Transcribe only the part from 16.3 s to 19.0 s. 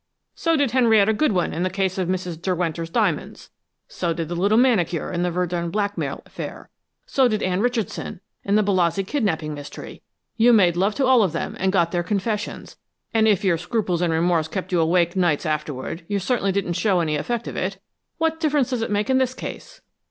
didn't show any effect of it. What difference does it